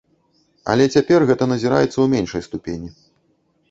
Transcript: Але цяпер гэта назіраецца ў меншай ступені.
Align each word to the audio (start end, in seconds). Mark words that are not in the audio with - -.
Але 0.73 0.87
цяпер 0.95 1.27
гэта 1.33 1.43
назіраецца 1.53 1.93
ў 2.03 2.07
меншай 2.17 2.41
ступені. 2.51 2.89